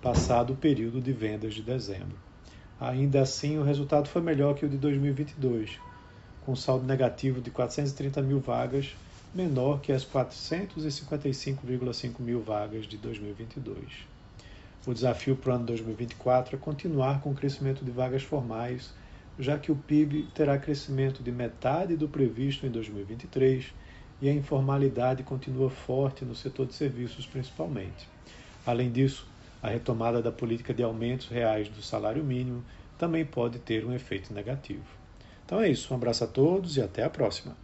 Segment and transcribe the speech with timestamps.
[0.00, 2.16] passado o período de vendas de dezembro.
[2.80, 5.78] Ainda assim, o resultado foi melhor que o de 2022,
[6.44, 8.96] com saldo negativo de 430 mil vagas,
[9.34, 14.12] menor que as 455,5 mil vagas de 2022.
[14.84, 18.92] O desafio para o ano 2024 é continuar com o crescimento de vagas formais,
[19.38, 23.72] já que o PIB terá crescimento de metade do previsto em 2023
[24.20, 28.08] e a informalidade continua forte no setor de serviços, principalmente.
[28.66, 29.24] Além disso,
[29.62, 32.64] a retomada da política de aumentos reais do salário mínimo
[32.98, 34.82] também pode ter um efeito negativo.
[35.46, 37.56] Então é isso, um abraço a todos e até a próxima.